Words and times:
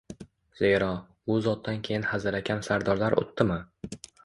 Zero, 0.61 0.87
u 1.33 1.35
zotdan 1.49 1.85
keyin 1.89 2.09
hazilakam 2.15 2.65
sardorlar 2.71 3.19
o‘tdimi?!. 3.23 3.63